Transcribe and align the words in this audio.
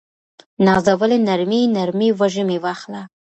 نازولې 0.65 1.17
نرمې، 1.27 1.61
نرمې 1.75 2.09
وږمې 2.19 2.57
واخله 2.63 3.01